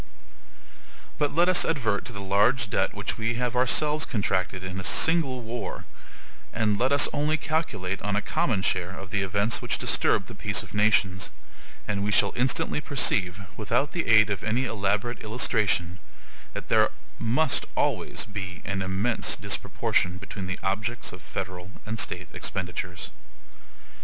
[1.19, 4.83] But let us advert to the large debt which we have ourselves contracted in a
[4.83, 5.85] single war,
[6.51, 10.33] and let us only calculate on a common share of the events which disturb the
[10.33, 11.29] peace of nations,
[11.87, 15.99] and we shall instantly perceive, without the aid of any elaborate illustration,
[16.55, 16.89] that there
[17.19, 23.11] must always be an immense disproportion between the objects of federal and state expenditures.